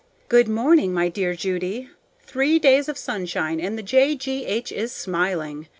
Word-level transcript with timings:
Good 0.29 0.47
morning, 0.47 0.93
my 0.95 1.09
dear 1.09 1.35
Judy! 1.35 1.87
Three 2.23 2.57
days 2.57 2.89
of 2.89 2.97
sunshine, 2.97 3.59
and 3.59 3.77
the 3.77 3.83
J. 3.83 4.15
G. 4.15 4.45
H. 4.47 4.71
is 4.71 4.91
smiling. 4.91 5.67